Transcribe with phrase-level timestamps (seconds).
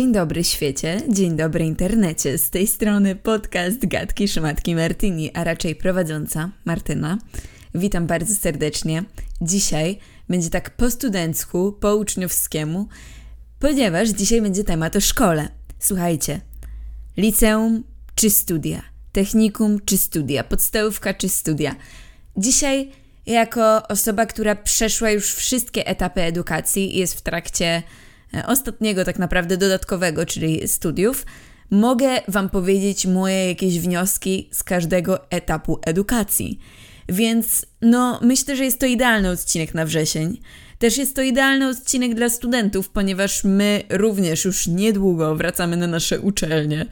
[0.00, 2.38] Dzień dobry świecie, dzień dobry internecie.
[2.38, 7.18] Z tej strony podcast Gadki Szymatki Martini, a raczej prowadząca Martyna.
[7.74, 9.04] Witam bardzo serdecznie.
[9.40, 12.88] Dzisiaj będzie tak po studencku, po uczniowskiemu,
[13.58, 15.48] ponieważ dzisiaj będzie temat o szkole.
[15.78, 16.40] Słuchajcie,
[17.16, 18.82] liceum czy studia,
[19.12, 21.76] technikum czy studia, podstawówka czy studia.
[22.36, 22.90] Dzisiaj
[23.26, 27.82] jako osoba, która przeszła już wszystkie etapy edukacji i jest w trakcie
[28.46, 31.26] ostatniego tak naprawdę dodatkowego, czyli studiów,
[31.70, 36.58] mogę Wam powiedzieć moje jakieś wnioski z każdego etapu edukacji.
[37.08, 40.40] Więc no, myślę, że jest to idealny odcinek na wrzesień.
[40.78, 46.20] Też jest to idealny odcinek dla studentów, ponieważ my również już niedługo wracamy na nasze
[46.20, 46.86] uczelnie.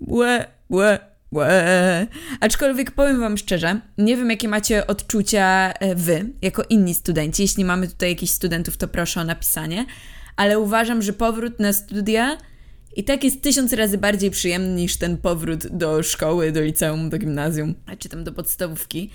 [0.00, 0.98] Łe, łe,
[1.32, 2.06] łe.
[2.40, 7.42] Aczkolwiek powiem Wam szczerze, nie wiem jakie macie odczucia e, Wy, jako inni studenci.
[7.42, 9.86] Jeśli mamy tutaj jakichś studentów, to proszę o napisanie.
[10.36, 12.38] Ale uważam, że powrót na studia
[12.96, 17.18] i tak jest tysiąc razy bardziej przyjemny niż ten powrót do szkoły, do liceum, do
[17.18, 19.10] gimnazjum, czy tam do podstawówki.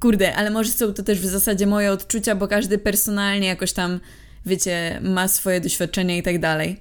[0.00, 4.00] Kurde, ale może są to też w zasadzie moje odczucia, bo każdy personalnie jakoś tam,
[4.46, 6.80] wiecie, ma swoje doświadczenia i tak dalej.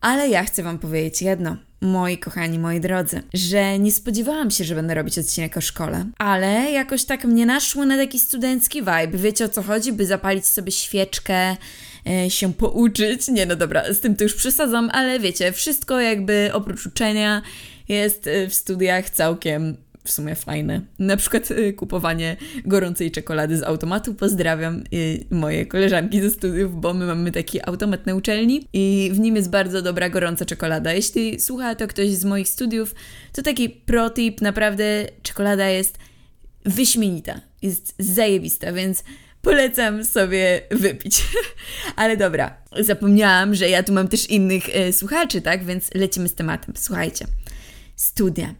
[0.00, 4.74] Ale ja chcę Wam powiedzieć jedno, moi kochani, moi drodzy, że nie spodziewałam się, że
[4.74, 9.18] będę robić odcinek o szkole, ale jakoś tak mnie naszło na taki studencki vibe.
[9.18, 9.92] Wiecie o co chodzi?
[9.92, 11.56] By zapalić sobie świeczkę,
[12.28, 13.28] się pouczyć.
[13.28, 17.42] Nie, no dobra, z tym to już przesadzam, ale wiecie, wszystko jakby oprócz uczenia
[17.88, 19.76] jest e, w studiach całkiem
[20.06, 20.80] w sumie fajne.
[20.98, 24.14] Na przykład y, kupowanie gorącej czekolady z automatu.
[24.14, 24.84] Pozdrawiam
[25.30, 29.50] moje koleżanki ze studiów, bo my mamy taki automat na uczelni i w nim jest
[29.50, 30.92] bardzo dobra gorąca czekolada.
[30.92, 32.94] Jeśli słucha to ktoś z moich studiów,
[33.32, 35.98] to taki protip, naprawdę czekolada jest
[36.64, 39.04] wyśmienita, jest zajebista, więc
[39.46, 41.22] polecam sobie wypić.
[41.96, 45.64] Ale dobra, zapomniałam, że ja tu mam też innych e, słuchaczy, tak?
[45.64, 46.74] Więc lecimy z tematem.
[46.76, 47.26] Słuchajcie.
[47.96, 48.54] Studia.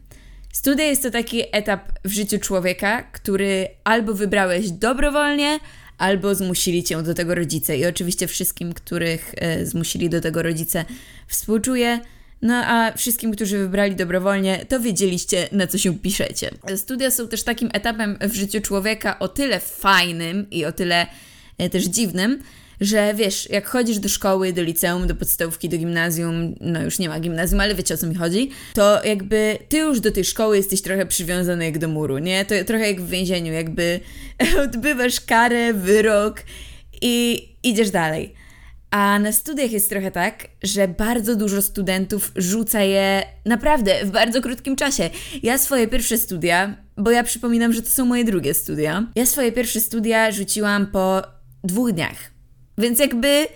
[0.53, 5.59] Studia jest to taki etap w życiu człowieka, który albo wybrałeś dobrowolnie,
[5.99, 7.77] albo zmusili cię do tego rodzice.
[7.77, 10.85] I oczywiście wszystkim, których e, zmusili do tego rodzice,
[11.27, 12.01] współczuję.
[12.43, 16.51] No a wszystkim, którzy wybrali dobrowolnie, to wiedzieliście, na co się piszecie.
[16.77, 21.07] Studia są też takim etapem w życiu człowieka o tyle fajnym i o tyle
[21.59, 22.43] e, też dziwnym,
[22.81, 27.09] że wiesz, jak chodzisz do szkoły, do liceum, do podstawówki, do gimnazjum, no już nie
[27.09, 30.57] ma gimnazjum, ale wiecie o co mi chodzi, to jakby ty już do tej szkoły
[30.57, 32.45] jesteś trochę przywiązany jak do muru, nie?
[32.45, 34.01] To trochę jak w więzieniu, jakby
[34.65, 36.43] odbywasz karę, wyrok
[37.03, 38.46] i idziesz dalej.
[38.91, 44.41] A na studiach jest trochę tak, że bardzo dużo studentów rzuca je naprawdę w bardzo
[44.41, 45.11] krótkim czasie.
[45.43, 49.53] Ja swoje pierwsze studia, bo ja przypominam, że to są moje drugie studia, ja swoje
[49.53, 51.23] pierwsze studia rzuciłam po
[51.65, 52.31] dwóch dniach.
[52.79, 53.47] Więc jakby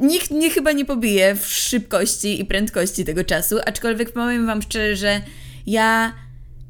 [0.00, 4.96] nikt mnie chyba nie pobije w szybkości i prędkości tego czasu, aczkolwiek powiem Wam szczerze,
[4.96, 5.20] że
[5.66, 6.12] ja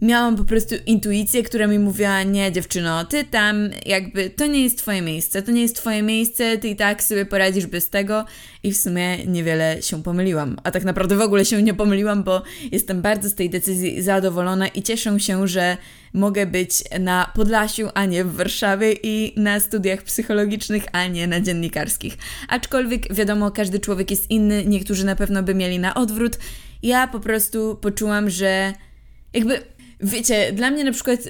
[0.03, 4.79] miałam po prostu intuicję, która mi mówiła, nie dziewczyno, ty tam jakby, to nie jest
[4.79, 8.25] twoje miejsce, to nie jest twoje miejsce, ty i tak sobie poradzisz bez tego
[8.63, 10.57] i w sumie niewiele się pomyliłam.
[10.65, 14.69] A tak naprawdę w ogóle się nie pomyliłam, bo jestem bardzo z tej decyzji zadowolona
[14.69, 15.77] i cieszę się, że
[16.13, 21.41] mogę być na Podlasiu, a nie w Warszawie i na studiach psychologicznych, a nie na
[21.41, 22.19] dziennikarskich.
[22.49, 26.39] Aczkolwiek wiadomo, każdy człowiek jest inny, niektórzy na pewno by mieli na odwrót.
[26.83, 28.73] Ja po prostu poczułam, że
[29.35, 29.63] jakby
[30.03, 31.21] Wiecie, dla mnie na przykład,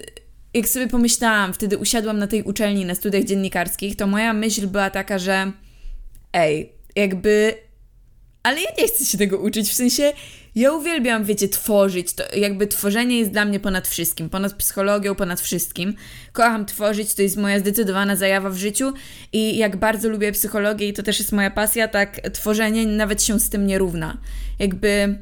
[0.55, 4.91] jak sobie pomyślałam, wtedy usiadłam na tej uczelni na studiach dziennikarskich, to moja myśl była
[4.91, 5.53] taka, że
[6.33, 7.55] ej, jakby.
[8.43, 10.13] Ale ja nie chcę się tego uczyć, w sensie
[10.55, 12.13] ja uwielbiam, wiecie, tworzyć.
[12.13, 15.95] To jakby tworzenie jest dla mnie ponad wszystkim, ponad psychologią, ponad wszystkim.
[16.33, 18.93] Kocham tworzyć, to jest moja zdecydowana zajawa w życiu
[19.33, 23.41] i jak bardzo lubię psychologię i to też jest moja pasja, tak tworzenie nawet się
[23.41, 24.19] z tym nie równa.
[24.59, 25.19] Jakby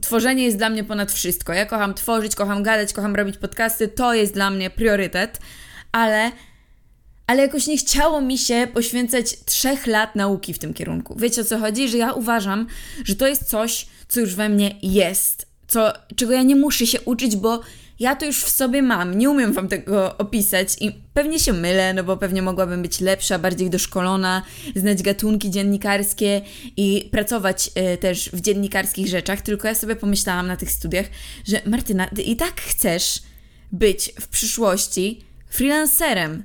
[0.00, 1.52] Tworzenie jest dla mnie ponad wszystko.
[1.52, 5.38] Ja kocham tworzyć, kocham gadać, kocham robić podcasty, to jest dla mnie priorytet,
[5.92, 6.32] ale,
[7.26, 11.16] ale jakoś nie chciało mi się poświęcać trzech lat nauki w tym kierunku.
[11.18, 11.88] Wiecie o co chodzi?
[11.88, 12.66] Że ja uważam,
[13.04, 17.00] że to jest coś, co już we mnie jest, co, czego ja nie muszę się
[17.00, 17.60] uczyć, bo
[17.98, 21.94] ja to już w sobie mam, nie umiem Wam tego opisać i pewnie się mylę,
[21.94, 24.42] no bo pewnie mogłabym być lepsza, bardziej doszkolona,
[24.76, 26.40] znać gatunki dziennikarskie
[26.76, 31.06] i pracować y, też w dziennikarskich rzeczach, tylko ja sobie pomyślałam na tych studiach,
[31.44, 33.22] że Martyna, Ty i tak chcesz
[33.72, 35.20] być w przyszłości
[35.50, 36.42] freelancerem,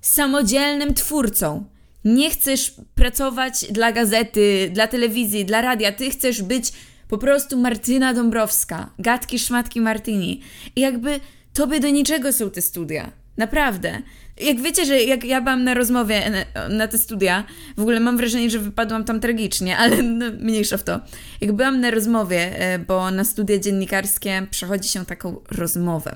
[0.00, 1.64] samodzielnym twórcą.
[2.04, 6.72] Nie chcesz pracować dla gazety, dla telewizji, dla radia, ty chcesz być
[7.08, 10.40] po prostu Martyna Dąbrowska, gadki szmatki Martyni.
[10.76, 11.20] I jakby
[11.52, 13.10] tobie do niczego są te studia.
[13.36, 14.02] Naprawdę.
[14.40, 17.44] jak wiecie, że jak ja byłam na rozmowie na, na, te studia,
[17.76, 21.00] w ogóle mam wrażenie, że wypadłam tam tragicznie, ale no, mniejsza w to.
[21.40, 26.14] Jak byłam na rozmowie, e, bo na studia dziennikarskie przechodzi się taką rozmowę,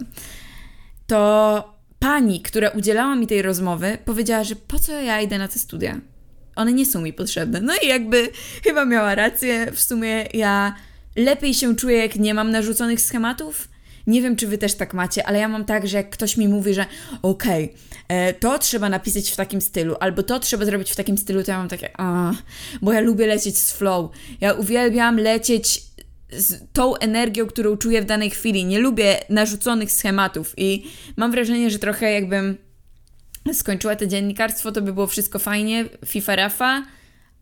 [1.07, 5.59] to pani, która udzielała mi tej rozmowy, powiedziała, że po co ja idę na te
[5.59, 6.01] studia?
[6.57, 7.61] One nie są mi potrzebne.
[7.61, 8.29] No i jakby
[8.65, 9.73] chyba miała rację.
[9.73, 10.75] W sumie ja
[11.17, 13.69] lepiej się czuję, jak nie mam narzuconych schematów.
[14.07, 16.49] Nie wiem, czy wy też tak macie, ale ja mam tak, że jak ktoś mi
[16.49, 16.87] mówi, że
[17.23, 17.77] okej, okay,
[18.09, 21.51] e, to trzeba napisać w takim stylu, albo to trzeba zrobić w takim stylu, to
[21.51, 22.33] ja mam takie, a,
[22.83, 24.11] bo ja lubię lecieć z flow.
[24.41, 25.83] Ja uwielbiam lecieć
[26.33, 28.65] z tą energią, którą czuję w danej chwili.
[28.65, 32.57] Nie lubię narzuconych schematów i mam wrażenie, że trochę jakbym
[33.53, 36.83] skończyła to dziennikarstwo, to by było wszystko fajnie, FIFA Rafa,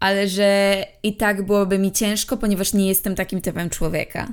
[0.01, 4.29] ale że i tak byłoby mi ciężko, ponieważ nie jestem takim typem człowieka.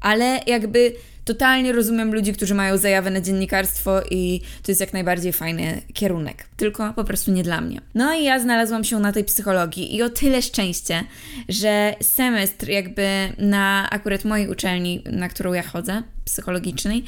[0.00, 0.92] Ale jakby
[1.24, 6.46] totalnie rozumiem ludzi, którzy mają zajawę na dziennikarstwo i to jest jak najbardziej fajny kierunek.
[6.56, 7.80] Tylko po prostu nie dla mnie.
[7.94, 11.04] No i ja znalazłam się na tej psychologii i o tyle szczęście,
[11.48, 17.04] że semestr jakby na akurat mojej uczelni, na którą ja chodzę, psychologicznej,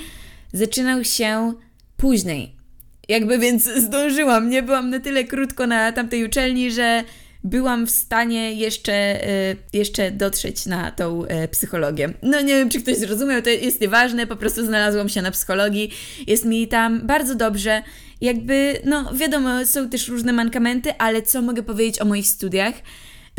[0.53, 1.53] zaczynał się
[1.97, 2.64] później.
[3.09, 7.05] Jakby więc zdążyłam, nie byłam na tyle krótko na tamtej uczelni, że
[7.45, 12.13] byłam w stanie jeszcze, y, jeszcze dotrzeć na tą y, psychologię.
[12.23, 15.91] No nie wiem, czy ktoś zrozumiał, to jest nieważne, po prostu znalazłam się na psychologii,
[16.27, 17.83] jest mi tam bardzo dobrze.
[18.21, 22.75] Jakby, no wiadomo, są też różne mankamenty, ale co mogę powiedzieć o moich studiach?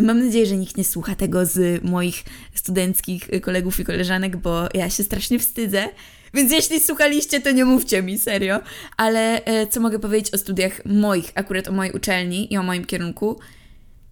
[0.02, 2.24] Mam nadzieję, że nikt nie słucha tego z moich
[2.54, 5.90] studenckich kolegów i koleżanek, bo ja się strasznie wstydzę.
[6.36, 8.60] Więc jeśli słuchaliście, to nie mówcie mi, serio.
[8.98, 12.86] Ale e, co mogę powiedzieć o studiach moich, akurat o mojej uczelni i o moim
[12.86, 13.40] kierunku?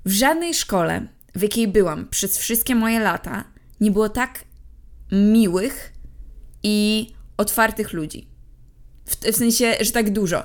[0.05, 3.43] W żadnej szkole, w jakiej byłam przez wszystkie moje lata,
[3.81, 4.45] nie było tak
[5.11, 5.93] miłych
[6.63, 8.27] i otwartych ludzi.
[9.05, 10.43] W, w sensie, że tak dużo.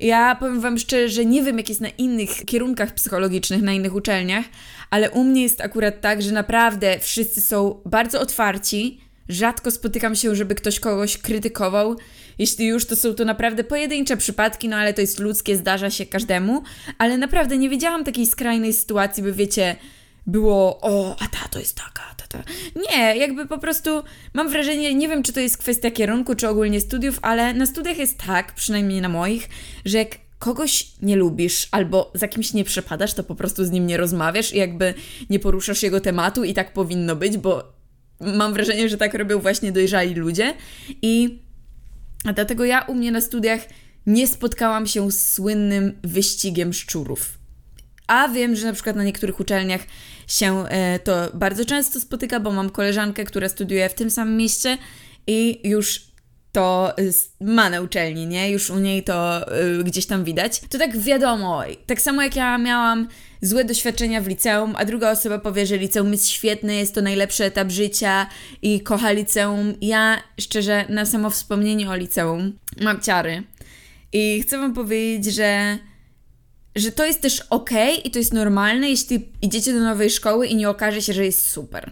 [0.00, 3.94] Ja powiem Wam szczerze, że nie wiem, jak jest na innych kierunkach psychologicznych, na innych
[3.94, 4.44] uczelniach,
[4.90, 9.03] ale u mnie jest akurat tak, że naprawdę wszyscy są bardzo otwarci.
[9.28, 11.96] Rzadko spotykam się, żeby ktoś kogoś krytykował.
[12.38, 16.06] Jeśli już, to są to naprawdę pojedyncze przypadki, no ale to jest ludzkie, zdarza się
[16.06, 16.62] każdemu.
[16.98, 19.76] Ale naprawdę nie wiedziałam takiej skrajnej sytuacji, by wiecie,
[20.26, 22.44] było o, a ta to jest taka, ta, ta.
[22.90, 24.02] Nie, jakby po prostu
[24.34, 27.98] mam wrażenie, nie wiem czy to jest kwestia kierunku, czy ogólnie studiów, ale na studiach
[27.98, 29.48] jest tak, przynajmniej na moich,
[29.84, 33.86] że jak kogoś nie lubisz albo za kimś nie przepadasz, to po prostu z nim
[33.86, 34.94] nie rozmawiasz i jakby
[35.30, 37.74] nie poruszasz jego tematu i tak powinno być, bo
[38.36, 40.54] mam wrażenie, że tak robią właśnie dojrzali ludzie
[41.02, 41.38] i
[42.34, 43.60] dlatego ja u mnie na studiach
[44.06, 47.38] nie spotkałam się z słynnym wyścigiem szczurów.
[48.06, 49.80] A wiem, że na przykład na niektórych uczelniach
[50.26, 54.78] się e, to bardzo często spotyka, bo mam koleżankę, która studiuje w tym samym mieście
[55.26, 56.13] i już
[56.54, 56.94] to
[57.40, 58.50] ma na uczelni, nie?
[58.50, 59.46] Już u niej to
[59.80, 60.60] y, gdzieś tam widać.
[60.60, 63.08] To tak wiadomo, tak samo jak ja miałam
[63.42, 67.44] złe doświadczenia w liceum, a druga osoba powie, że liceum jest świetne, jest to najlepszy
[67.44, 68.26] etap życia
[68.62, 69.74] i kocha liceum.
[69.80, 73.42] Ja szczerze na samo wspomnienie o liceum mam ciary.
[74.12, 75.78] I chcę Wam powiedzieć, że
[76.76, 77.70] że to jest też ok
[78.04, 81.50] i to jest normalne, jeśli idziecie do nowej szkoły i nie okaże się, że jest
[81.50, 81.90] super.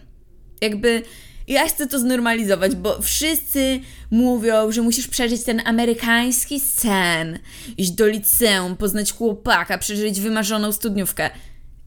[0.60, 1.02] Jakby
[1.48, 7.38] ja chcę to znormalizować, bo wszyscy mówią, że musisz przeżyć ten amerykański sen,
[7.76, 11.30] iść do liceum, poznać chłopaka, przeżyć wymarzoną studniówkę.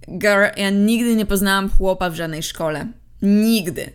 [0.09, 2.87] Girl, ja nigdy nie poznałam chłopa w żadnej szkole.
[3.21, 3.89] Nigdy.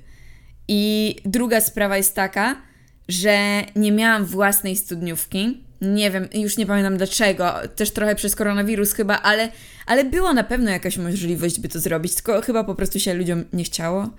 [0.69, 2.63] I druga sprawa jest taka,
[3.09, 5.65] że nie miałam własnej studniówki.
[5.81, 9.49] Nie wiem, już nie pamiętam dlaczego, też trochę przez koronawirus chyba, ale,
[9.87, 13.45] ale była na pewno jakaś możliwość, by to zrobić, tylko chyba po prostu się ludziom
[13.53, 14.11] nie chciało.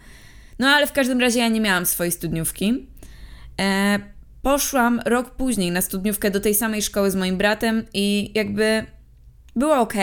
[0.61, 2.87] No ale w każdym razie ja nie miałam swojej studniówki.
[3.61, 3.99] E,
[4.41, 8.85] poszłam rok później na studniówkę do tej samej szkoły z moim bratem i jakby
[9.55, 9.93] było ok,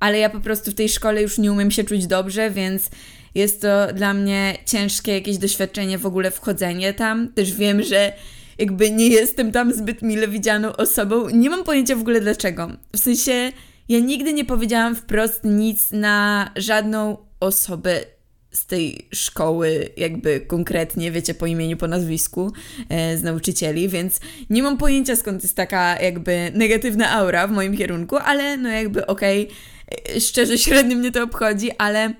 [0.00, 2.90] ale ja po prostu w tej szkole już nie umiem się czuć dobrze, więc
[3.34, 7.32] jest to dla mnie ciężkie jakieś doświadczenie w ogóle wchodzenie tam.
[7.32, 8.12] Też wiem, że
[8.58, 11.28] jakby nie jestem tam zbyt mile widzianą osobą.
[11.28, 12.70] Nie mam pojęcia w ogóle dlaczego.
[12.92, 13.52] W sensie
[13.88, 18.17] ja nigdy nie powiedziałam wprost nic na żadną osobę
[18.58, 22.52] z tej szkoły, jakby konkretnie, wiecie, po imieniu, po nazwisku,
[22.88, 27.76] e, z nauczycieli, więc nie mam pojęcia skąd jest taka jakby negatywna aura w moim
[27.76, 32.14] kierunku, ale no jakby okej, okay, szczerze średnio mnie to obchodzi, ale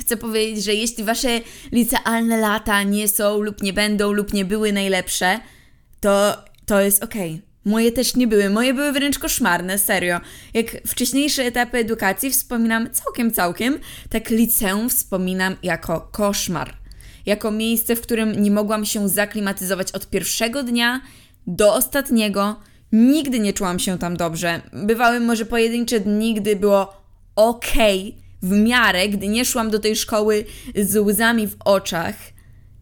[0.00, 1.40] chcę powiedzieć, że jeśli wasze
[1.72, 5.40] licealne lata nie są lub nie będą lub nie były najlepsze,
[6.00, 7.34] to to jest okej.
[7.34, 7.47] Okay.
[7.68, 8.50] Moje też nie były.
[8.50, 10.20] Moje były wręcz koszmarne, serio.
[10.54, 13.78] Jak wcześniejsze etapy edukacji wspominam całkiem, całkiem,
[14.10, 16.74] tak liceum wspominam jako koszmar.
[17.26, 21.00] Jako miejsce, w którym nie mogłam się zaklimatyzować od pierwszego dnia
[21.46, 22.56] do ostatniego.
[22.92, 24.60] Nigdy nie czułam się tam dobrze.
[24.72, 26.92] Bywały może pojedyncze dni, gdy było
[27.36, 30.44] okay, w miarę, gdy nie szłam do tej szkoły
[30.76, 32.16] z łzami w oczach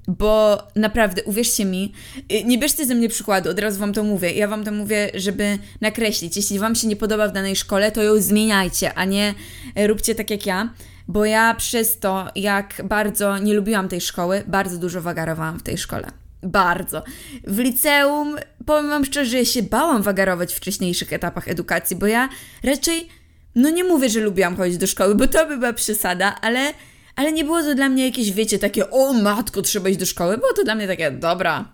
[0.09, 1.93] bo naprawdę, uwierzcie mi,
[2.33, 4.33] y, nie bierzcie ze mnie przykładu, od razu wam to mówię.
[4.33, 6.37] Ja wam to mówię, żeby nakreślić.
[6.37, 9.35] Jeśli wam się nie podoba w danej szkole, to ją zmieniajcie, a nie
[9.75, 10.71] e, róbcie tak jak ja.
[11.09, 15.79] Bo ja przez to, jak bardzo nie lubiłam tej szkoły, bardzo dużo wagarowałam w tej
[15.79, 16.11] szkole.
[16.43, 17.05] Bardzo.
[17.45, 18.37] W liceum,
[18.67, 22.29] powiem wam szczerze, się bałam wagarować w wcześniejszych etapach edukacji, bo ja
[22.63, 23.09] raczej,
[23.55, 26.73] no nie mówię, że lubiłam chodzić do szkoły, bo to by była przesada, ale
[27.17, 30.39] ale nie było to dla mnie jakieś, wiecie, takie o matko, trzeba iść do szkoły.
[30.39, 31.65] Było to dla mnie takie, dobra,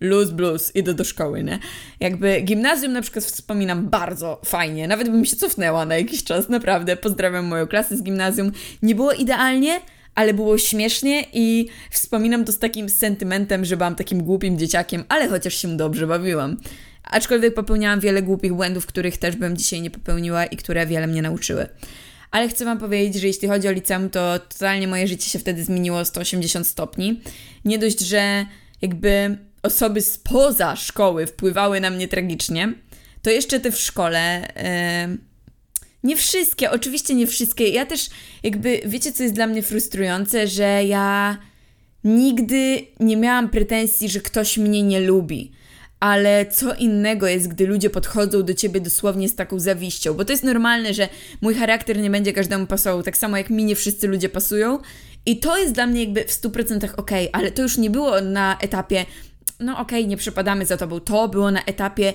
[0.00, 1.58] luz blues, idę do szkoły, nie?
[2.00, 6.96] Jakby gimnazjum na przykład wspominam bardzo fajnie, nawet bym się cofnęła na jakiś czas, naprawdę.
[6.96, 8.52] Pozdrawiam moją klasę z gimnazjum.
[8.82, 9.80] Nie było idealnie,
[10.14, 15.28] ale było śmiesznie i wspominam to z takim sentymentem, że byłam takim głupim dzieciakiem, ale
[15.28, 16.56] chociaż się dobrze bawiłam.
[17.04, 21.22] Aczkolwiek popełniałam wiele głupich błędów, których też bym dzisiaj nie popełniła i które wiele mnie
[21.22, 21.68] nauczyły
[22.32, 25.64] ale chcę Wam powiedzieć, że jeśli chodzi o liceum, to totalnie moje życie się wtedy
[25.64, 27.20] zmieniło o 180 stopni.
[27.64, 28.46] Nie dość, że
[28.82, 32.74] jakby osoby spoza szkoły wpływały na mnie tragicznie,
[33.22, 34.52] to jeszcze te w szkole.
[35.08, 35.18] Yy,
[36.02, 37.68] nie wszystkie, oczywiście nie wszystkie.
[37.68, 38.08] Ja też
[38.42, 41.38] jakby, wiecie co jest dla mnie frustrujące, że ja
[42.04, 45.52] nigdy nie miałam pretensji, że ktoś mnie nie lubi
[46.02, 50.32] ale co innego jest, gdy ludzie podchodzą do ciebie dosłownie z taką zawiścią, bo to
[50.32, 51.08] jest normalne, że
[51.40, 54.78] mój charakter nie będzie każdemu pasował, tak samo jak mi nie wszyscy ludzie pasują.
[55.26, 58.58] I to jest dla mnie jakby w 100% ok, ale to już nie było na
[58.58, 59.06] etapie,
[59.60, 61.00] no okej, okay, nie przepadamy za tobą.
[61.00, 62.14] To było na etapie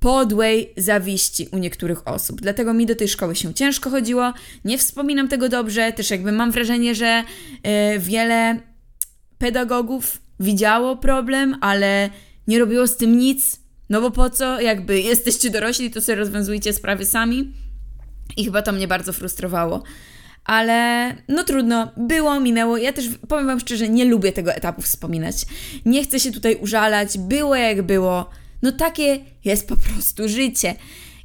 [0.00, 2.40] podłej zawiści u niektórych osób.
[2.40, 4.32] Dlatego mi do tej szkoły się ciężko chodziło,
[4.64, 7.24] nie wspominam tego dobrze, też jakby mam wrażenie, że
[7.64, 8.60] yy, wiele
[9.38, 12.10] pedagogów widziało problem, ale
[12.46, 16.72] nie robiło z tym nic, no bo po co, jakby jesteście dorośli, to sobie rozwiązujcie
[16.72, 17.52] sprawy sami.
[18.36, 19.82] I chyba to mnie bardzo frustrowało.
[20.44, 22.76] Ale no trudno, było, minęło.
[22.76, 25.36] Ja też powiem Wam szczerze, nie lubię tego etapu wspominać.
[25.84, 28.30] Nie chcę się tutaj użalać, było jak było.
[28.62, 30.74] No takie jest po prostu życie.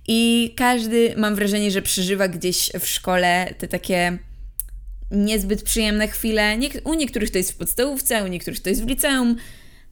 [0.07, 4.17] I każdy, mam wrażenie, że przeżywa gdzieś w szkole te takie
[5.11, 6.57] niezbyt przyjemne chwile.
[6.83, 9.35] U niektórych to jest w podstawówce, u niektórych to jest w liceum,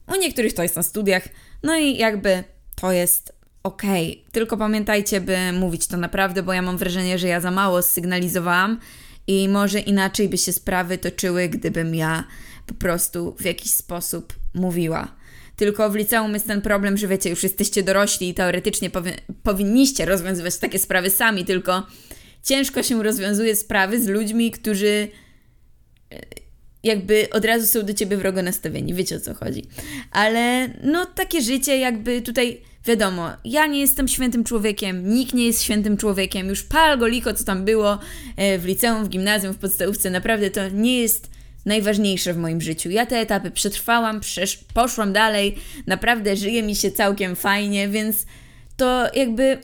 [0.06, 1.28] u niektórych to jest na studiach,
[1.62, 2.44] no i jakby
[2.74, 3.36] to jest.
[3.62, 4.16] Okay.
[4.32, 8.80] Tylko pamiętajcie, by mówić to naprawdę, bo ja mam wrażenie, że ja za mało sygnalizowałam
[9.26, 12.24] i może inaczej by się sprawy toczyły, gdybym ja
[12.66, 15.16] po prostu w jakiś sposób mówiła.
[15.56, 19.10] Tylko w liceum jest ten problem, że wiecie, już jesteście dorośli i teoretycznie powi
[19.42, 21.86] powinniście rozwiązywać takie sprawy sami, tylko
[22.42, 25.08] ciężko się rozwiązuje sprawy z ludźmi, którzy
[26.86, 29.66] jakby od razu są do ciebie wrogo nastawieni, wiecie o co chodzi.
[30.10, 35.62] Ale no takie życie jakby tutaj wiadomo, ja nie jestem świętym człowiekiem, nikt nie jest
[35.62, 37.98] świętym człowiekiem, już pal goliko, co tam było
[38.36, 41.30] e, w liceum, w gimnazjum, w podstawówce, naprawdę to nie jest
[41.64, 42.90] najważniejsze w moim życiu.
[42.90, 48.26] Ja te etapy przetrwałam, przesz- poszłam dalej, naprawdę żyje mi się całkiem fajnie, więc
[48.76, 49.58] to jakby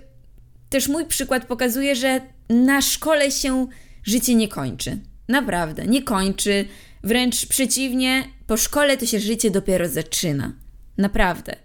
[0.71, 3.67] też mój przykład pokazuje, że na szkole się
[4.05, 4.99] życie nie kończy.
[5.29, 6.65] Naprawdę, nie kończy.
[7.05, 10.53] Wręcz przeciwnie, po szkole to się życie dopiero zaczyna.
[10.99, 11.57] Naprawdę.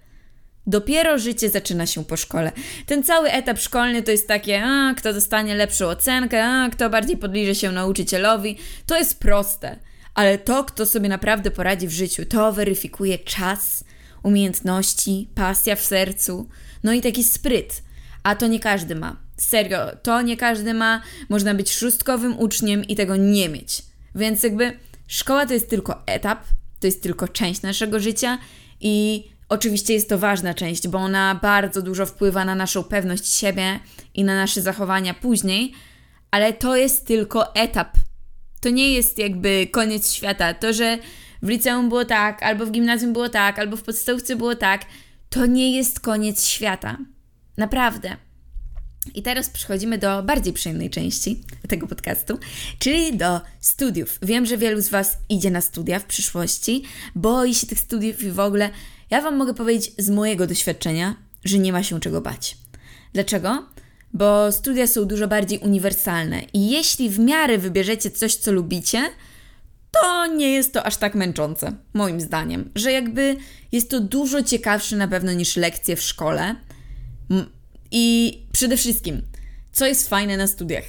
[0.67, 2.51] Dopiero życie zaczyna się po szkole.
[2.85, 7.17] Ten cały etap szkolny to jest takie, a, kto dostanie lepszą ocenkę, a, kto bardziej
[7.17, 8.57] podliże się nauczycielowi.
[8.85, 9.79] To jest proste.
[10.13, 13.83] Ale to, kto sobie naprawdę poradzi w życiu, to weryfikuje czas,
[14.23, 16.49] umiejętności, pasja w sercu,
[16.83, 17.83] no i taki spryt.
[18.23, 19.17] A to nie każdy ma.
[19.37, 21.01] Serio, to nie każdy ma.
[21.29, 23.83] Można być szóstkowym uczniem i tego nie mieć.
[24.15, 26.43] Więc jakby Szkoła to jest tylko etap,
[26.79, 28.37] to jest tylko część naszego życia
[28.81, 33.79] i oczywiście jest to ważna część, bo ona bardzo dużo wpływa na naszą pewność siebie
[34.13, 35.73] i na nasze zachowania później,
[36.31, 37.97] ale to jest tylko etap.
[38.61, 40.53] To nie jest jakby koniec świata.
[40.53, 40.97] To, że
[41.41, 44.85] w liceum było tak, albo w gimnazjum było tak, albo w podstawówce było tak,
[45.29, 46.97] to nie jest koniec świata.
[47.57, 48.26] Naprawdę.
[49.15, 52.39] I teraz przechodzimy do bardziej przyjemnej części tego podcastu,
[52.79, 54.19] czyli do studiów.
[54.21, 56.83] Wiem, że wielu z Was idzie na studia w przyszłości,
[57.15, 58.69] boi się tych studiów i w ogóle.
[59.09, 62.57] Ja Wam mogę powiedzieć z mojego doświadczenia, że nie ma się czego bać.
[63.13, 63.65] Dlaczego?
[64.13, 69.09] Bo studia są dużo bardziej uniwersalne i jeśli w miarę wybierzecie coś, co lubicie,
[69.91, 72.71] to nie jest to aż tak męczące, moim zdaniem.
[72.75, 73.35] Że jakby
[73.71, 76.55] jest to dużo ciekawsze na pewno niż lekcje w szkole
[77.91, 79.21] i przede wszystkim,
[79.71, 80.83] co jest fajne na studiach,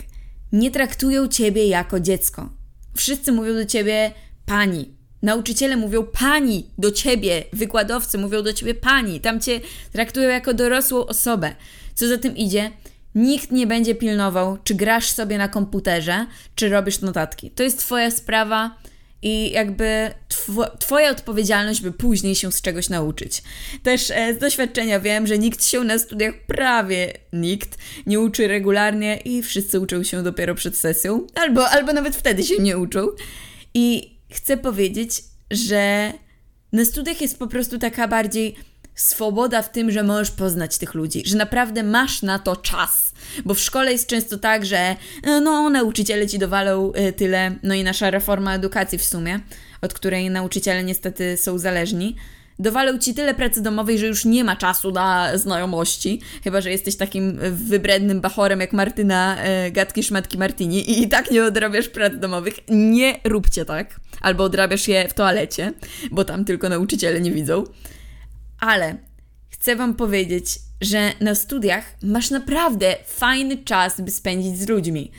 [0.53, 2.51] nie traktują ciebie jako dziecko.
[2.97, 4.13] Wszyscy mówią do ciebie
[4.47, 9.61] pani, Nauczyciele mówią pani do ciebie, wykładowcy mówią do ciebie pani, tam cię
[9.93, 11.55] traktują jako dorosłą osobę.
[11.95, 12.71] Co za tym idzie,
[13.15, 17.51] nikt nie będzie pilnował, czy grasz sobie na komputerze, czy robisz notatki.
[17.51, 18.77] To jest Twoja sprawa
[19.23, 23.43] i jakby tw Twoja odpowiedzialność, by później się z czegoś nauczyć.
[23.83, 29.17] Też e, z doświadczenia wiem, że nikt się na studiach, prawie nikt, nie uczy regularnie
[29.17, 33.07] i wszyscy uczą się dopiero przed sesją, albo, albo nawet wtedy się nie uczą.
[33.75, 35.11] I chcę powiedzieć,
[35.51, 36.13] że
[36.73, 38.57] na studiach jest po prostu taka bardziej
[39.01, 43.13] swoboda w tym, że możesz poznać tych ludzi, że naprawdę masz na to czas.
[43.45, 47.75] Bo w szkole jest często tak, że e, no, nauczyciele ci dowalą e, tyle, no
[47.75, 49.41] i nasza reforma edukacji w sumie,
[49.83, 52.17] od której nauczyciele niestety są zależni,
[52.59, 56.97] dowalał ci tyle pracy domowej, że już nie ma czasu na znajomości, chyba że jesteś
[56.97, 62.13] takim wybrednym bachorem jak Martyna e, Gatki Szmatki Martini i, i tak nie odrabiasz prac
[62.19, 62.55] domowych.
[62.69, 64.01] Nie róbcie tak.
[64.21, 65.73] Albo odrabiasz je w toalecie,
[66.11, 67.65] bo tam tylko nauczyciele nie widzą.
[68.61, 68.97] Ale
[69.51, 75.11] chcę Wam powiedzieć, że na studiach masz naprawdę fajny czas, by spędzić z ludźmi.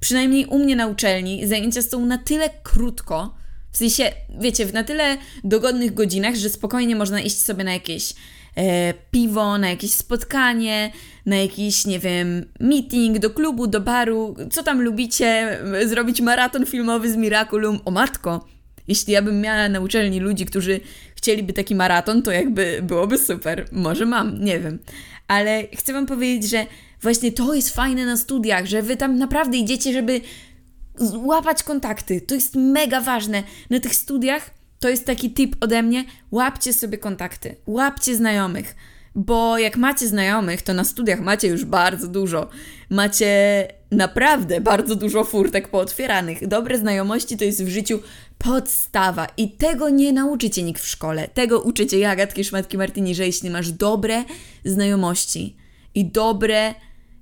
[0.00, 3.34] Przynajmniej u mnie na uczelni zajęcia są na tyle krótko,
[3.74, 8.14] w sensie, wiecie, w na tyle dogodnych godzinach, że spokojnie można iść sobie na jakieś
[8.56, 10.92] e, piwo, na jakieś spotkanie,
[11.26, 17.12] na jakiś, nie wiem, meeting, do klubu, do baru, co tam lubicie, zrobić maraton filmowy
[17.12, 17.80] z Miraculum.
[17.84, 18.48] O matko,
[18.88, 20.80] jeśli ja bym miała na uczelni ludzi, którzy
[21.24, 23.66] chcieliby taki maraton, to jakby byłoby super.
[23.72, 24.78] Może mam, nie wiem.
[25.28, 26.66] Ale chcę Wam powiedzieć, że
[27.02, 30.20] właśnie to jest fajne na studiach, że Wy tam naprawdę idziecie, żeby
[31.14, 32.20] łapać kontakty.
[32.20, 33.42] To jest mega ważne.
[33.70, 34.50] Na tych studiach
[34.80, 38.76] to jest taki tip ode mnie: łapcie sobie kontakty, łapcie znajomych.
[39.14, 42.48] Bo jak macie znajomych, to na studiach macie już bardzo dużo.
[42.90, 46.48] Macie naprawdę bardzo dużo furtek pootwieranych.
[46.48, 48.00] Dobre znajomości to jest w życiu
[48.38, 51.28] podstawa i tego nie nauczycie nikt w szkole.
[51.28, 54.24] Tego uczycie ja, Gatki Szmatki Martini, że jeśli masz dobre
[54.64, 55.56] znajomości
[55.94, 56.74] i dobre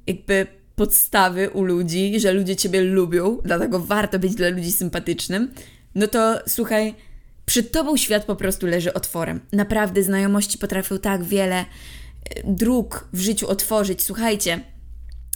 [0.07, 5.53] jakby podstawy u ludzi, że ludzie Ciebie lubią, dlatego warto być dla ludzi sympatycznym,
[5.95, 6.95] no to słuchaj,
[7.47, 9.41] przed Tobą świat po prostu leży otworem.
[9.53, 11.65] Naprawdę znajomości potrafią tak wiele e,
[12.45, 14.03] dróg w życiu otworzyć.
[14.03, 14.61] Słuchajcie,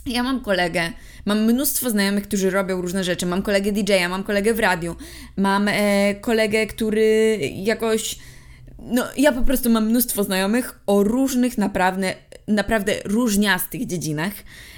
[0.07, 0.93] ja mam kolegę,
[1.25, 3.27] mam mnóstwo znajomych, którzy robią różne rzeczy.
[3.27, 4.97] Mam kolegę DJ-a, mam kolegę w radiu,
[5.37, 8.19] mam e, kolegę, który jakoś.
[8.79, 12.15] No, ja po prostu mam mnóstwo znajomych o różnych, naprawdę,
[12.49, 14.33] naprawdę różniastych dziedzinach,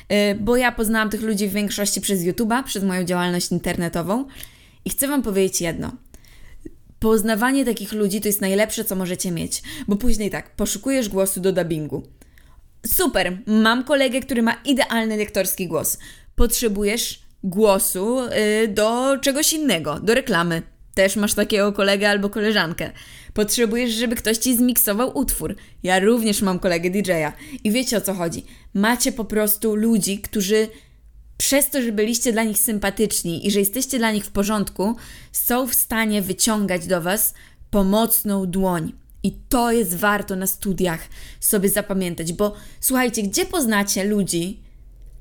[0.09, 4.25] e, bo ja poznałam tych ludzi w większości przez YouTube'a, przez moją działalność internetową.
[4.85, 5.93] I chcę Wam powiedzieć jedno.
[7.01, 11.53] Poznawanie takich ludzi to jest najlepsze, co możecie mieć, bo później tak, poszukujesz głosu do
[11.53, 12.03] dubbingu
[12.87, 15.99] Super, mam kolegę, który ma idealny lektorski głos.
[16.35, 18.19] Potrzebujesz głosu
[18.65, 20.63] y, do czegoś innego, do reklamy.
[20.95, 22.91] Też masz takiego kolegę albo koleżankę.
[23.35, 25.57] Potrzebujesz, żeby ktoś ci zmiksował utwór.
[25.83, 27.33] Ja również mam kolegę DJ-a.
[27.65, 28.45] I wiecie o co chodzi.
[28.75, 30.69] Macie po prostu ludzi, którzy
[31.39, 34.97] przez to, że byliście dla nich sympatyczni i że jesteście dla nich w porządku,
[35.33, 37.35] są w stanie wyciągać do Was
[37.71, 38.93] pomocną dłoń.
[39.23, 41.01] I to jest warto na studiach
[41.41, 44.61] sobie zapamiętać, bo słuchajcie, gdzie poznacie ludzi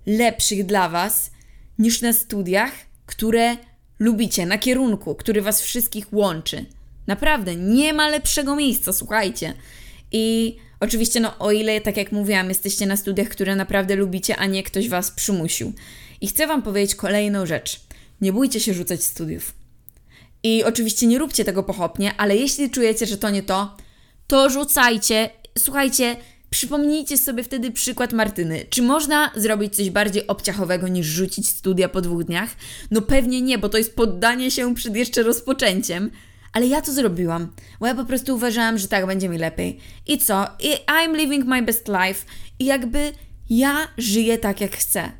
[0.05, 1.31] lepszych dla Was
[1.79, 2.71] niż na studiach,
[3.05, 3.57] które
[3.99, 6.65] lubicie, na kierunku, który Was wszystkich łączy?
[7.07, 9.53] Naprawdę, nie ma lepszego miejsca, słuchajcie.
[10.11, 14.45] I oczywiście, no, o ile, tak jak mówiłam, jesteście na studiach, które naprawdę lubicie, a
[14.45, 15.73] nie ktoś Was przymusił.
[16.21, 17.79] I chcę Wam powiedzieć kolejną rzecz.
[18.21, 19.53] Nie bójcie się rzucać studiów.
[20.43, 23.77] I oczywiście nie róbcie tego pochopnie, ale jeśli czujecie, że to nie to,
[24.27, 25.29] to rzucajcie.
[25.57, 26.15] Słuchajcie,
[26.49, 28.65] przypomnijcie sobie wtedy przykład Martyny.
[28.69, 32.49] Czy można zrobić coś bardziej obciachowego niż rzucić studia po dwóch dniach?
[32.91, 36.11] No pewnie nie, bo to jest poddanie się przed jeszcze rozpoczęciem.
[36.53, 39.79] Ale ja to zrobiłam, bo ja po prostu uważałam, że tak będzie mi lepiej.
[40.07, 40.47] I co?
[40.59, 42.25] I I'm living my best life.
[42.59, 43.11] I jakby
[43.49, 45.11] ja żyję tak, jak chcę.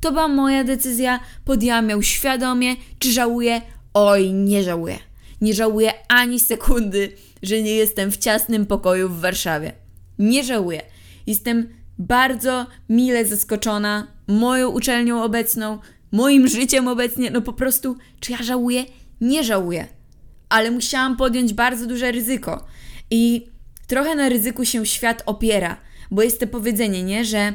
[0.00, 2.76] To była moja decyzja, podjęłam ją świadomie.
[2.98, 3.62] Czy żałuję?
[3.94, 4.98] Oj, nie żałuję.
[5.40, 9.72] Nie żałuję ani sekundy że nie jestem w ciasnym pokoju w Warszawie.
[10.18, 10.82] Nie żałuję.
[11.26, 15.78] Jestem bardzo mile zaskoczona moją uczelnią obecną,
[16.12, 17.30] moim życiem obecnie.
[17.30, 18.84] No po prostu, czy ja żałuję?
[19.20, 19.86] Nie żałuję.
[20.48, 22.66] Ale musiałam podjąć bardzo duże ryzyko.
[23.10, 23.46] I
[23.86, 25.76] trochę na ryzyku się świat opiera,
[26.10, 27.54] bo jest to powiedzenie, nie, że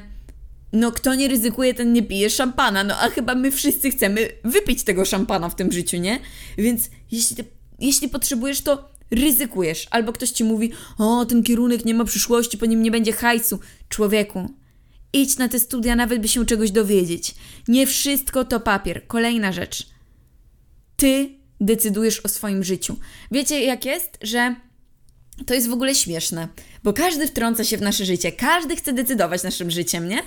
[0.74, 2.84] no kto nie ryzykuje, ten nie pije szampana.
[2.84, 6.20] No a chyba my wszyscy chcemy wypić tego szampana w tym życiu, nie?
[6.58, 7.44] Więc jeśli, te,
[7.80, 9.88] jeśli potrzebujesz, to ryzykujesz.
[9.92, 13.60] Albo ktoś ci mówi, o, ten kierunek nie ma przyszłości, po nim nie będzie hajsu.
[13.90, 14.50] Człowieku,
[15.14, 17.36] idź na te studia, nawet by się czegoś dowiedzieć.
[17.68, 19.08] Nie wszystko to papier.
[19.08, 19.88] Kolejna rzecz.
[20.96, 21.30] Ty
[21.62, 22.96] decydujesz o swoim życiu.
[23.32, 24.56] Wiecie, jak jest, że
[25.46, 26.48] to jest w ogóle śmieszne,
[26.84, 30.20] bo każdy wtrąca się w nasze życie, każdy chce decydować naszym życiem, nie?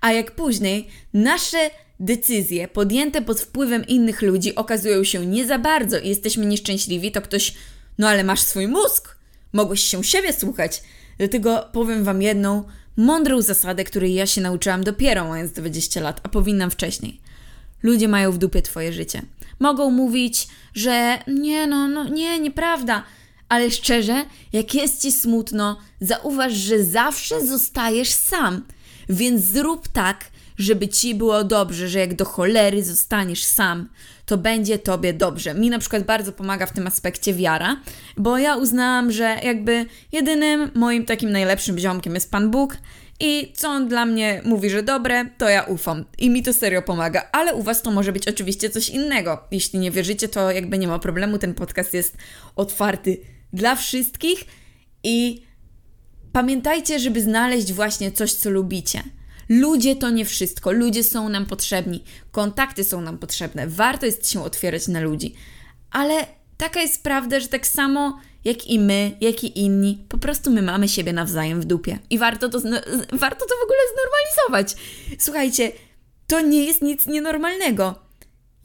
[0.00, 5.98] A jak później nasze decyzje podjęte pod wpływem innych ludzi okazują się nie za bardzo
[5.98, 7.54] i jesteśmy nieszczęśliwi, to ktoś,
[7.98, 9.16] no ale masz swój mózg,
[9.52, 10.82] mogłeś się siebie słuchać.
[11.18, 12.64] Dlatego powiem Wam jedną
[12.96, 17.20] mądrą zasadę, której ja się nauczyłam dopiero mając 20 lat, a powinnam wcześniej.
[17.82, 19.22] Ludzie mają w dupie Twoje życie.
[19.60, 23.02] Mogą mówić, że nie, no, no nie, nieprawda.
[23.48, 28.62] Ale szczerze, jak jest ci smutno, zauważ, że zawsze zostajesz sam.
[29.08, 30.24] Więc zrób tak,
[30.58, 33.88] żeby ci było dobrze, że jak do cholery zostaniesz sam,
[34.26, 35.54] to będzie tobie dobrze.
[35.54, 37.80] Mi na przykład bardzo pomaga w tym aspekcie wiara,
[38.16, 42.76] bo ja uznałam, że jakby jedynym moim takim najlepszym ziomkiem jest Pan Bóg
[43.20, 46.04] i co on dla mnie mówi, że dobre, to ja ufam.
[46.18, 47.28] I mi to serio pomaga.
[47.32, 49.44] Ale u Was to może być oczywiście coś innego.
[49.50, 51.38] Jeśli nie wierzycie, to jakby nie ma problemu.
[51.38, 52.16] Ten podcast jest
[52.56, 54.44] otwarty dla wszystkich
[55.02, 55.42] i
[56.32, 59.02] pamiętajcie, żeby znaleźć właśnie coś, co lubicie.
[59.48, 60.72] Ludzie to nie wszystko.
[60.72, 62.04] Ludzie są nam potrzebni.
[62.32, 63.66] Kontakty są nam potrzebne.
[63.66, 65.34] Warto jest się otwierać na ludzi.
[65.90, 70.50] Ale taka jest prawda, że tak samo jak i my, jak i inni, po prostu
[70.50, 71.98] my mamy siebie nawzajem w dupie.
[72.10, 72.58] I warto to,
[73.12, 74.76] warto to w ogóle znormalizować.
[75.18, 75.72] Słuchajcie,
[76.26, 78.05] to nie jest nic nienormalnego.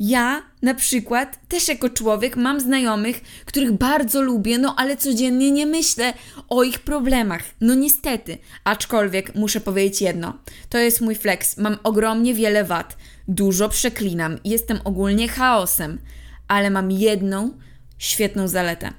[0.03, 5.65] Ja na przykład też jako człowiek mam znajomych, których bardzo lubię, no ale codziennie nie
[5.65, 6.13] myślę
[6.49, 7.43] o ich problemach.
[7.61, 10.37] No niestety, aczkolwiek muszę powiedzieć jedno.
[10.69, 11.57] To jest mój flex.
[11.57, 12.97] Mam ogromnie wiele wad.
[13.27, 14.37] Dużo przeklinam.
[14.45, 15.99] Jestem ogólnie chaosem,
[16.47, 17.57] ale mam jedną
[17.97, 18.93] świetną zaletę.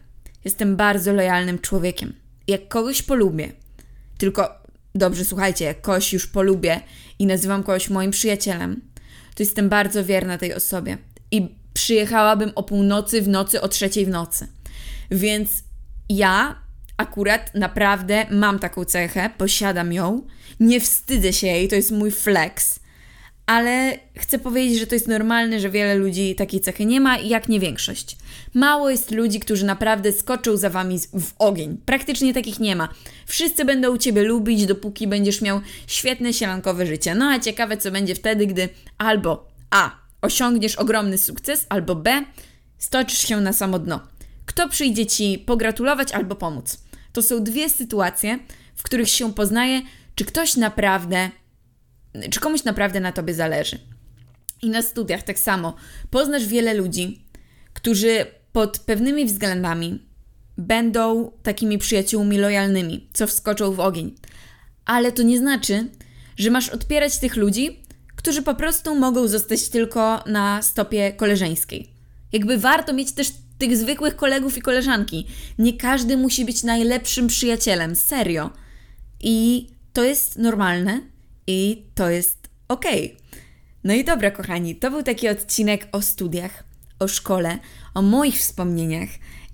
[0.45, 2.13] Jestem bardzo lojalnym człowiekiem.
[2.49, 3.53] Jak kogoś polubię,
[4.19, 4.51] tylko
[4.95, 6.81] dobrze słuchajcie, jak kogoś już polubię
[7.19, 8.92] i nazywam kogoś moim przyjacielem,
[9.35, 10.99] to jestem bardzo wierna tej osobie.
[11.31, 14.49] I przyjechałabym o północy w nocy, o trzeciej w nocy.
[15.11, 15.51] Więc
[16.09, 16.63] ja
[16.97, 20.23] akurat naprawdę mam taką cechę, posiadam ją,
[20.61, 22.82] nie wstydzę się jej, to jest mój flex
[23.53, 27.49] ale chcę powiedzieć, że to jest normalne, że wiele ludzi takiej cechy nie ma, jak
[27.49, 28.17] nie większość.
[28.55, 31.77] Mało jest ludzi, którzy naprawdę skoczą za wami w ogień.
[31.87, 32.89] Praktycznie takich nie ma.
[33.27, 37.15] Wszyscy będą ciebie lubić, dopóki będziesz miał świetne sielankowe życie.
[37.15, 39.91] No a ciekawe, co będzie wtedy, gdy albo A.
[40.23, 42.25] osiągniesz ogromny sukces, albo B.
[42.79, 44.01] stoczysz się na samo dno.
[44.47, 46.79] Kto przyjdzie ci pogratulować albo pomóc?
[47.13, 48.39] To są dwie sytuacje,
[48.75, 49.83] w których się poznaje,
[50.15, 51.31] czy ktoś naprawdę
[52.31, 53.79] czy komuś naprawdę na tobie zależy.
[54.63, 55.75] I na studiach tak samo.
[56.11, 57.25] Poznasz wiele ludzi,
[57.73, 60.03] którzy pod pewnymi względami
[60.59, 64.15] będą takimi przyjaciółmi lojalnymi, co wskoczą w ogień.
[64.85, 65.89] Ale to nie znaczy,
[66.37, 67.83] że masz odpierać tych ludzi,
[68.17, 71.91] którzy po prostu mogą zostać tylko na stopie koleżeńskiej.
[72.33, 75.27] Jakby warto mieć też tych zwykłych kolegów i koleżanki.
[75.59, 78.51] Nie każdy musi być najlepszym przyjacielem, serio.
[79.21, 81.01] I to jest normalne,
[81.47, 82.85] i to jest ok.
[83.85, 86.65] No i dobra, kochani, to był taki odcinek o studiach,
[86.99, 87.59] o szkole,
[87.95, 89.09] o moich wspomnieniach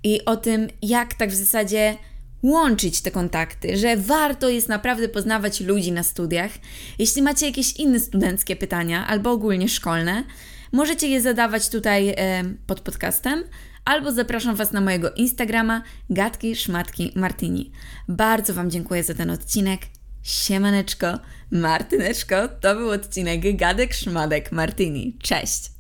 [0.04, 1.96] i o tym, jak tak w zasadzie
[2.42, 6.50] łączyć te kontakty, że warto jest naprawdę poznawać ludzi na studiach.
[6.98, 10.24] Jeśli macie jakieś inne studenckie pytania albo ogólnie szkolne,
[10.72, 13.44] możecie je zadawać tutaj e, pod podcastem
[13.84, 17.72] albo zapraszam Was na mojego Instagrama Gatki Szmatki Martini.
[18.08, 19.80] Bardzo Wam dziękuję za ten odcinek.
[20.28, 21.18] Siemaneczko,
[21.50, 25.16] Martyneczko, to był odcinek Gadek Szmadek Martini.
[25.22, 25.77] Cześć!